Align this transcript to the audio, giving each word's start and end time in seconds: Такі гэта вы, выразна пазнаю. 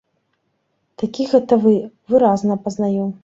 Такі 1.01 1.27
гэта 1.35 1.59
вы, 1.67 1.75
выразна 2.13 2.59
пазнаю. 2.67 3.05